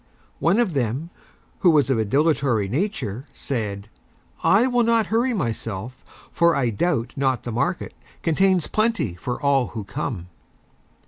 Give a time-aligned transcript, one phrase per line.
[0.39, 1.11] One of Them,
[1.59, 3.87] who was of a Dilatory Nature, said:
[4.43, 7.93] "I will not Hurry Myself, for I Doubt Not the Market
[8.23, 10.25] contains Plenty for all who come."